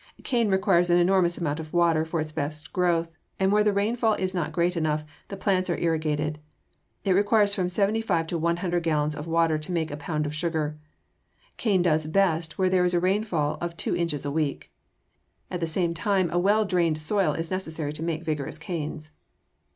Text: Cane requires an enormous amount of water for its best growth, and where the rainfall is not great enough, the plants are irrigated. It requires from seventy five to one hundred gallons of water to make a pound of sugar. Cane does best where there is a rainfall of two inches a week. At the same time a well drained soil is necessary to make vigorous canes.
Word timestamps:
Cane 0.23 0.49
requires 0.49 0.89
an 0.89 0.97
enormous 0.97 1.37
amount 1.37 1.59
of 1.59 1.71
water 1.73 2.03
for 2.05 2.19
its 2.19 2.31
best 2.31 2.73
growth, 2.73 3.11
and 3.39 3.51
where 3.51 3.63
the 3.63 3.71
rainfall 3.71 4.15
is 4.15 4.33
not 4.33 4.51
great 4.51 4.75
enough, 4.75 5.03
the 5.27 5.37
plants 5.37 5.69
are 5.69 5.77
irrigated. 5.77 6.39
It 7.03 7.11
requires 7.11 7.53
from 7.53 7.69
seventy 7.69 8.01
five 8.01 8.25
to 8.25 8.37
one 8.39 8.57
hundred 8.65 8.81
gallons 8.81 9.13
of 9.15 9.27
water 9.27 9.59
to 9.59 9.71
make 9.71 9.91
a 9.91 9.97
pound 9.97 10.25
of 10.25 10.33
sugar. 10.33 10.79
Cane 11.57 11.83
does 11.83 12.07
best 12.07 12.57
where 12.57 12.67
there 12.71 12.83
is 12.83 12.95
a 12.95 12.99
rainfall 12.99 13.59
of 13.61 13.77
two 13.77 13.95
inches 13.95 14.25
a 14.25 14.31
week. 14.31 14.71
At 15.51 15.59
the 15.59 15.67
same 15.67 15.93
time 15.93 16.31
a 16.31 16.39
well 16.39 16.65
drained 16.65 16.99
soil 16.99 17.33
is 17.33 17.51
necessary 17.51 17.93
to 17.93 18.01
make 18.01 18.23
vigorous 18.23 18.57
canes. 18.57 19.11